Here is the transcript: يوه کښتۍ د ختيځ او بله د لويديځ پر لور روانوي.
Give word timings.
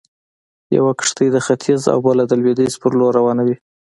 يوه 0.77 0.91
کښتۍ 0.99 1.27
د 1.31 1.37
ختيځ 1.45 1.81
او 1.93 1.99
بله 2.07 2.23
د 2.27 2.31
لويديځ 2.41 2.73
پر 2.81 2.91
لور 2.99 3.11
روانوي. 3.19 3.55